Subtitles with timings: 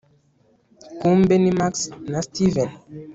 [0.99, 1.73] kumbe ni max
[2.11, 2.69] na steven